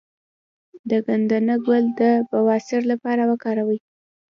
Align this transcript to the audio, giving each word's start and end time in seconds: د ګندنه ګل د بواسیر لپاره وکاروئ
د 0.89 0.91
ګندنه 1.07 1.55
ګل 1.65 1.85
د 1.99 2.01
بواسیر 2.31 2.81
لپاره 2.91 3.23
وکاروئ 3.31 3.79